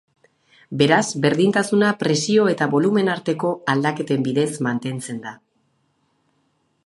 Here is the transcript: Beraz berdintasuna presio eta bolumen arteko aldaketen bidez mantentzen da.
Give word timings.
Beraz 0.81 1.03
berdintasuna 1.25 1.91
presio 2.03 2.47
eta 2.53 2.69
bolumen 2.71 3.13
arteko 3.17 3.53
aldaketen 3.75 4.27
bidez 4.29 4.49
mantentzen 4.69 5.21
da. 5.27 5.35